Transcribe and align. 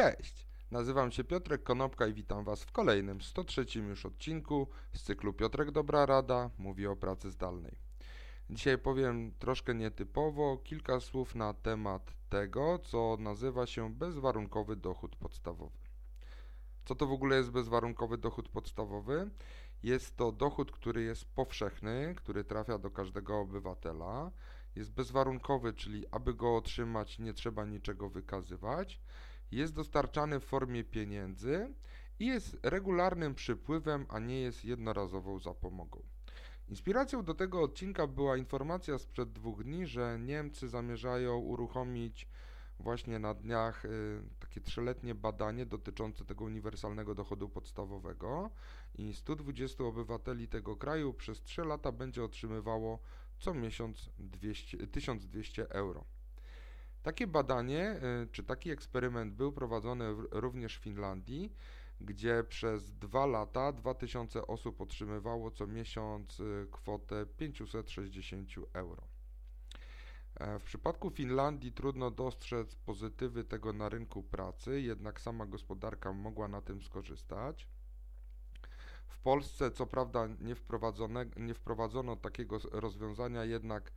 Cześć! 0.00 0.46
Nazywam 0.70 1.12
się 1.12 1.24
Piotrek 1.24 1.62
Konopka 1.62 2.06
i 2.06 2.14
witam 2.14 2.44
Was 2.44 2.64
w 2.64 2.72
kolejnym, 2.72 3.20
103 3.20 3.66
już 3.88 4.06
odcinku 4.06 4.68
z 4.92 5.02
cyklu 5.02 5.32
Piotrek 5.32 5.70
Dobra 5.70 6.06
Rada 6.06 6.50
mówi 6.58 6.86
o 6.86 6.96
pracy 6.96 7.30
zdalnej. 7.30 7.78
Dzisiaj 8.50 8.78
powiem 8.78 9.32
troszkę 9.38 9.74
nietypowo 9.74 10.56
kilka 10.56 11.00
słów 11.00 11.34
na 11.34 11.54
temat 11.54 12.14
tego, 12.28 12.78
co 12.78 13.16
nazywa 13.18 13.66
się 13.66 13.94
bezwarunkowy 13.94 14.76
dochód 14.76 15.16
podstawowy. 15.16 15.78
Co 16.84 16.94
to 16.94 17.06
w 17.06 17.12
ogóle 17.12 17.36
jest 17.36 17.50
bezwarunkowy 17.50 18.18
dochód 18.18 18.48
podstawowy? 18.48 19.30
Jest 19.82 20.16
to 20.16 20.32
dochód, 20.32 20.72
który 20.72 21.02
jest 21.02 21.24
powszechny, 21.24 22.14
który 22.16 22.44
trafia 22.44 22.78
do 22.78 22.90
każdego 22.90 23.38
obywatela. 23.38 24.30
Jest 24.76 24.92
bezwarunkowy, 24.92 25.72
czyli 25.72 26.04
aby 26.10 26.34
go 26.34 26.56
otrzymać 26.56 27.18
nie 27.18 27.32
trzeba 27.32 27.64
niczego 27.64 28.08
wykazywać 28.08 29.00
jest 29.52 29.74
dostarczany 29.74 30.40
w 30.40 30.44
formie 30.44 30.84
pieniędzy 30.84 31.74
i 32.18 32.26
jest 32.26 32.56
regularnym 32.62 33.34
przypływem, 33.34 34.06
a 34.08 34.18
nie 34.18 34.40
jest 34.40 34.64
jednorazową 34.64 35.38
zapomogą. 35.38 36.02
Inspiracją 36.68 37.24
do 37.24 37.34
tego 37.34 37.62
odcinka 37.62 38.06
była 38.06 38.36
informacja 38.36 38.98
sprzed 38.98 39.32
dwóch 39.32 39.64
dni, 39.64 39.86
że 39.86 40.18
Niemcy 40.20 40.68
zamierzają 40.68 41.38
uruchomić 41.38 42.28
właśnie 42.80 43.18
na 43.18 43.34
dniach 43.34 43.84
y, 43.84 44.22
takie 44.40 44.60
trzyletnie 44.60 45.14
badanie 45.14 45.66
dotyczące 45.66 46.24
tego 46.24 46.44
uniwersalnego 46.44 47.14
dochodu 47.14 47.48
podstawowego 47.48 48.50
i 48.94 49.14
120 49.14 49.84
obywateli 49.84 50.48
tego 50.48 50.76
kraju 50.76 51.14
przez 51.14 51.42
3 51.42 51.64
lata 51.64 51.92
będzie 51.92 52.24
otrzymywało 52.24 52.98
co 53.38 53.54
miesiąc 53.54 54.10
200, 54.18 54.86
1200 54.86 55.70
euro. 55.70 56.04
Takie 57.02 57.26
badanie, 57.26 58.00
y, 58.24 58.28
czy 58.32 58.42
taki 58.42 58.70
eksperyment 58.70 59.34
był 59.34 59.52
prowadzony 59.52 60.04
również 60.30 60.78
w 60.78 60.82
Finlandii, 60.82 61.52
gdzie 62.00 62.44
przez 62.48 62.92
dwa 62.92 63.26
lata 63.26 63.72
2000 63.72 64.46
osób 64.46 64.80
otrzymywało 64.80 65.50
co 65.50 65.66
miesiąc 65.66 66.40
y, 66.40 66.66
kwotę 66.70 67.26
560 67.26 68.48
euro. 68.72 69.02
E, 70.34 70.58
w 70.58 70.62
przypadku 70.64 71.10
Finlandii 71.10 71.72
trudno 71.72 72.10
dostrzec 72.10 72.74
pozytywy 72.74 73.44
tego 73.44 73.72
na 73.72 73.88
rynku 73.88 74.22
pracy, 74.22 74.80
jednak 74.80 75.20
sama 75.20 75.46
gospodarka 75.46 76.12
mogła 76.12 76.48
na 76.48 76.62
tym 76.62 76.82
skorzystać. 76.82 77.68
W 79.06 79.18
Polsce 79.18 79.70
co 79.70 79.86
prawda 79.86 80.26
nie, 80.26 80.54
nie 81.36 81.54
wprowadzono 81.54 82.16
takiego 82.16 82.58
rozwiązania, 82.72 83.44
jednak 83.44 83.92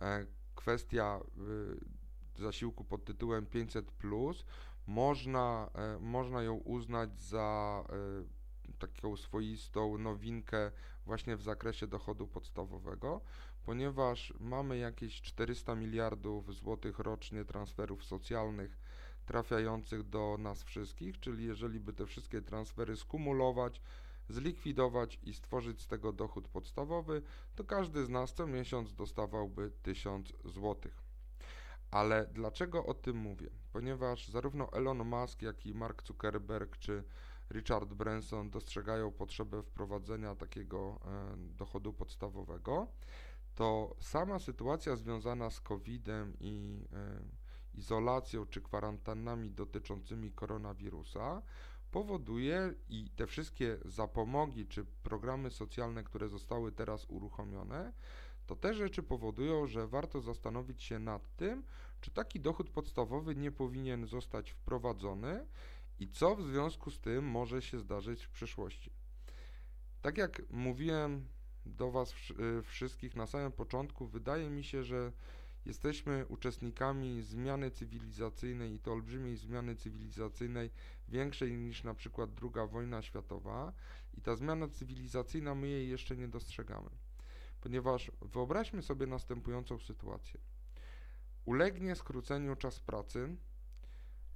e, 0.00 0.26
kwestia 0.54 1.20
y, 1.38 2.03
zasiłku 2.38 2.84
pod 2.84 3.04
tytułem 3.04 3.46
500 3.46 3.90
plus 3.90 4.44
można, 4.86 5.70
e, 5.74 5.98
można 5.98 6.42
ją 6.42 6.54
uznać 6.54 7.20
za 7.20 7.84
e, 7.88 8.74
taką 8.78 9.16
swoistą 9.16 9.98
nowinkę 9.98 10.70
właśnie 11.06 11.36
w 11.36 11.42
zakresie 11.42 11.86
dochodu 11.86 12.26
podstawowego, 12.26 13.20
ponieważ 13.64 14.34
mamy 14.40 14.78
jakieś 14.78 15.22
400 15.22 15.74
miliardów 15.74 16.54
złotych 16.54 16.98
rocznie 16.98 17.44
transferów 17.44 18.04
socjalnych 18.04 18.78
trafiających 19.26 20.08
do 20.08 20.36
nas 20.38 20.62
wszystkich, 20.62 21.20
czyli 21.20 21.44
jeżeli 21.44 21.80
by 21.80 21.92
te 21.92 22.06
wszystkie 22.06 22.42
transfery 22.42 22.96
skumulować, 22.96 23.80
zlikwidować 24.28 25.18
i 25.22 25.34
stworzyć 25.34 25.80
z 25.80 25.86
tego 25.86 26.12
dochód 26.12 26.48
podstawowy, 26.48 27.22
to 27.54 27.64
każdy 27.64 28.04
z 28.04 28.08
nas 28.08 28.34
co 28.34 28.46
miesiąc 28.46 28.94
dostawałby 28.94 29.72
1000 29.82 30.32
złotych. 30.44 31.03
Ale 31.94 32.26
dlaczego 32.32 32.86
o 32.86 32.94
tym 32.94 33.16
mówię? 33.16 33.50
Ponieważ 33.72 34.28
zarówno 34.28 34.72
Elon 34.72 34.98
Musk, 35.04 35.42
jak 35.42 35.66
i 35.66 35.74
Mark 35.74 36.02
Zuckerberg 36.02 36.76
czy 36.76 37.04
Richard 37.50 37.94
Branson 37.94 38.50
dostrzegają 38.50 39.12
potrzebę 39.12 39.62
wprowadzenia 39.62 40.34
takiego 40.34 41.00
e, 41.04 41.36
dochodu 41.36 41.92
podstawowego, 41.92 42.86
to 43.54 43.96
sama 44.00 44.38
sytuacja 44.38 44.96
związana 44.96 45.50
z 45.50 45.60
COVID-em 45.60 46.36
i 46.40 46.84
e, 46.92 47.20
izolacją 47.74 48.46
czy 48.46 48.60
kwarantannami 48.60 49.50
dotyczącymi 49.50 50.32
koronawirusa 50.32 51.42
powoduje 51.90 52.74
i 52.88 53.10
te 53.10 53.26
wszystkie 53.26 53.78
zapomogi 53.84 54.66
czy 54.66 54.84
programy 55.02 55.50
socjalne, 55.50 56.04
które 56.04 56.28
zostały 56.28 56.72
teraz 56.72 57.06
uruchomione, 57.08 57.92
to 58.46 58.56
te 58.56 58.74
rzeczy 58.74 59.02
powodują, 59.02 59.66
że 59.66 59.86
warto 59.86 60.20
zastanowić 60.20 60.82
się 60.82 60.98
nad 60.98 61.36
tym, 61.36 61.62
czy 62.04 62.10
taki 62.10 62.40
dochód 62.40 62.70
podstawowy 62.70 63.36
nie 63.36 63.52
powinien 63.52 64.06
zostać 64.06 64.50
wprowadzony 64.50 65.46
i 65.98 66.08
co 66.08 66.36
w 66.36 66.42
związku 66.42 66.90
z 66.90 67.00
tym 67.00 67.24
może 67.24 67.62
się 67.62 67.78
zdarzyć 67.78 68.24
w 68.24 68.30
przyszłości. 68.30 68.90
Tak 70.02 70.18
jak 70.18 70.42
mówiłem 70.50 71.28
do 71.66 71.90
Was 71.90 72.14
y, 72.58 72.62
wszystkich 72.62 73.16
na 73.16 73.26
samym 73.26 73.52
początku, 73.52 74.06
wydaje 74.06 74.50
mi 74.50 74.64
się, 74.64 74.84
że 74.84 75.12
jesteśmy 75.66 76.26
uczestnikami 76.26 77.22
zmiany 77.22 77.70
cywilizacyjnej 77.70 78.74
i 78.74 78.80
to 78.80 78.92
olbrzymiej 78.92 79.36
zmiany 79.36 79.76
cywilizacyjnej, 79.76 80.70
większej 81.08 81.52
niż 81.52 81.84
na 81.84 81.94
przykład 81.94 82.30
II 82.42 82.68
wojna 82.68 83.02
światowa 83.02 83.72
i 84.14 84.20
ta 84.20 84.36
zmiana 84.36 84.68
cywilizacyjna 84.68 85.54
my 85.54 85.68
jej 85.68 85.88
jeszcze 85.88 86.16
nie 86.16 86.28
dostrzegamy. 86.28 86.90
Ponieważ 87.60 88.10
wyobraźmy 88.20 88.82
sobie 88.82 89.06
następującą 89.06 89.78
sytuację. 89.78 90.40
Ulegnie 91.44 91.96
skróceniu 91.96 92.56
czas 92.56 92.80
pracy, 92.80 93.36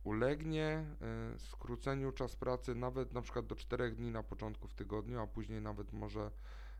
ulegnie 0.04 0.86
y, 1.34 1.38
skróceniu 1.38 2.12
czas 2.12 2.36
pracy 2.36 2.74
nawet 2.74 3.12
na 3.12 3.22
przykład 3.22 3.46
do 3.46 3.54
4 3.56 3.90
dni 3.90 4.10
na 4.10 4.22
początku 4.22 4.68
w 4.68 4.74
tygodniu, 4.74 5.20
a 5.20 5.26
później 5.26 5.60
nawet 5.60 5.92
może 5.92 6.30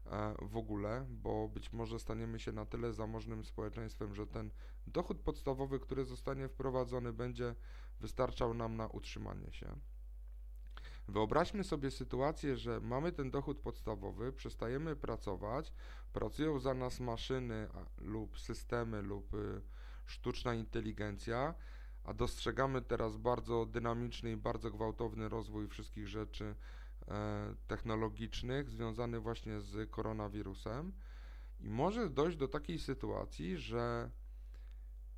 y, 0.06 0.10
w 0.42 0.56
ogóle, 0.56 1.06
bo 1.10 1.48
być 1.48 1.72
może 1.72 1.98
staniemy 1.98 2.40
się 2.40 2.52
na 2.52 2.66
tyle 2.66 2.92
zamożnym 2.92 3.44
społeczeństwem, 3.44 4.14
że 4.14 4.26
ten 4.26 4.50
dochód 4.86 5.20
podstawowy, 5.20 5.80
który 5.80 6.04
zostanie 6.04 6.48
wprowadzony, 6.48 7.12
będzie 7.12 7.54
wystarczał 8.00 8.54
nam 8.54 8.76
na 8.76 8.86
utrzymanie 8.86 9.52
się. 9.52 9.76
Wyobraźmy 11.08 11.64
sobie 11.64 11.90
sytuację, 11.90 12.56
że 12.56 12.80
mamy 12.80 13.12
ten 13.12 13.30
dochód 13.30 13.58
podstawowy, 13.60 14.32
przestajemy 14.32 14.96
pracować, 14.96 15.72
pracują 16.12 16.58
za 16.58 16.74
nas 16.74 17.00
maszyny 17.00 17.68
lub 17.98 18.38
systemy 18.38 19.02
lub 19.02 19.34
y, 19.34 19.62
sztuczna 20.10 20.54
inteligencja, 20.54 21.54
a 22.04 22.14
dostrzegamy 22.14 22.82
teraz 22.82 23.16
bardzo 23.16 23.66
dynamiczny 23.66 24.32
i 24.32 24.36
bardzo 24.36 24.70
gwałtowny 24.70 25.28
rozwój 25.28 25.68
wszystkich 25.68 26.08
rzeczy 26.08 26.54
e, 27.08 27.54
technologicznych 27.66 28.70
związany 28.70 29.20
właśnie 29.20 29.60
z 29.60 29.90
koronawirusem. 29.90 30.92
I 31.60 31.68
może 31.68 32.10
dojść 32.10 32.36
do 32.36 32.48
takiej 32.48 32.78
sytuacji, 32.78 33.56
że 33.56 34.10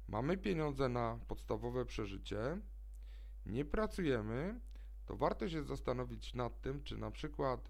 mamy 0.09 0.37
pieniądze 0.37 0.89
na 0.89 1.19
podstawowe 1.29 1.85
przeżycie, 1.85 2.61
nie 3.47 3.65
pracujemy, 3.65 4.61
to 5.07 5.17
warto 5.17 5.49
się 5.49 5.63
zastanowić 5.63 6.35
nad 6.35 6.61
tym, 6.61 6.83
czy 6.83 6.97
na 6.97 7.11
przykład 7.11 7.69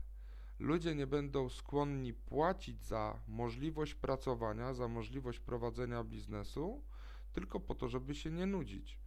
ludzie 0.58 0.94
nie 0.94 1.06
będą 1.06 1.48
skłonni 1.48 2.14
płacić 2.14 2.82
za 2.82 3.20
możliwość 3.28 3.94
pracowania, 3.94 4.74
za 4.74 4.88
możliwość 4.88 5.40
prowadzenia 5.40 6.04
biznesu, 6.04 6.82
tylko 7.32 7.60
po 7.60 7.74
to, 7.74 7.88
żeby 7.88 8.14
się 8.14 8.30
nie 8.30 8.46
nudzić, 8.46 8.98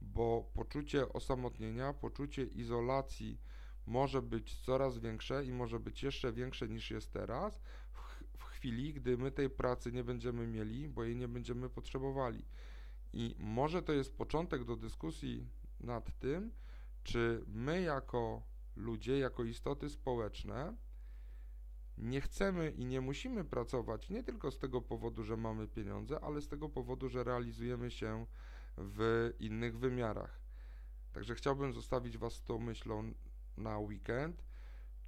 bo 0.00 0.50
poczucie 0.54 1.12
osamotnienia, 1.12 1.92
poczucie 1.92 2.44
izolacji 2.44 3.40
może 3.86 4.22
być 4.22 4.60
coraz 4.60 4.98
większe 4.98 5.44
i 5.44 5.52
może 5.52 5.80
być 5.80 6.02
jeszcze 6.02 6.32
większe 6.32 6.68
niż 6.68 6.90
jest 6.90 7.12
teraz, 7.12 7.60
w, 8.38 8.44
chwili, 8.60 8.94
gdy 8.94 9.16
my 9.16 9.30
tej 9.30 9.50
pracy 9.50 9.92
nie 9.92 10.04
będziemy 10.04 10.46
mieli, 10.46 10.88
bo 10.88 11.04
jej 11.04 11.16
nie 11.16 11.28
będziemy 11.28 11.70
potrzebowali. 11.70 12.44
I 13.12 13.34
może 13.38 13.82
to 13.82 13.92
jest 13.92 14.16
początek 14.16 14.64
do 14.64 14.76
dyskusji 14.76 15.46
nad 15.80 16.18
tym, 16.18 16.52
czy 17.02 17.44
my 17.46 17.82
jako 17.82 18.42
ludzie, 18.76 19.18
jako 19.18 19.44
istoty 19.44 19.90
społeczne, 19.90 20.76
nie 22.02 22.20
chcemy 22.20 22.70
i 22.70 22.84
nie 22.84 23.00
musimy 23.00 23.44
pracować 23.44 24.10
nie 24.10 24.22
tylko 24.22 24.50
z 24.50 24.58
tego 24.58 24.82
powodu, 24.82 25.24
że 25.24 25.36
mamy 25.36 25.68
pieniądze, 25.68 26.20
ale 26.20 26.40
z 26.40 26.48
tego 26.48 26.68
powodu, 26.68 27.08
że 27.08 27.24
realizujemy 27.24 27.90
się 27.90 28.26
w 28.78 29.30
innych 29.38 29.78
wymiarach. 29.78 30.40
Także 31.12 31.34
chciałbym 31.34 31.72
zostawić 31.72 32.18
Was 32.18 32.42
tą 32.42 32.58
myślą 32.58 33.12
na 33.56 33.78
weekend, 33.78 34.44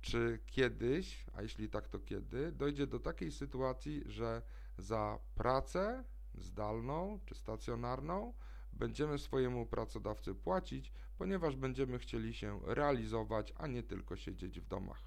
czy 0.00 0.39
kiedyś, 0.47 1.27
a 1.35 1.43
jeśli 1.43 1.69
tak, 1.69 1.89
to 1.89 1.99
kiedy, 1.99 2.53
dojdzie 2.53 2.87
do 2.87 3.00
takiej 3.00 3.33
sytuacji, 3.33 4.03
że 4.06 4.43
za 4.79 5.19
pracę 5.35 6.05
zdalną 6.35 7.21
czy 7.27 7.35
stacjonarną 7.35 8.35
będziemy 8.73 9.19
swojemu 9.19 9.67
pracodawcy 9.67 10.35
płacić, 10.35 10.93
ponieważ 11.19 11.56
będziemy 11.56 11.99
chcieli 11.99 12.35
się 12.35 12.61
realizować, 12.65 13.53
a 13.56 13.67
nie 13.67 13.83
tylko 13.83 14.17
siedzieć 14.17 14.61
w 14.61 14.67
domach. 14.67 15.03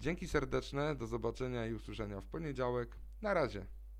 Dzięki 0.00 0.28
serdeczne, 0.28 0.94
do 0.94 1.06
zobaczenia 1.06 1.66
i 1.66 1.74
usłyszenia 1.74 2.20
w 2.20 2.26
poniedziałek. 2.26 2.96
Na 3.22 3.34
razie. 3.34 3.66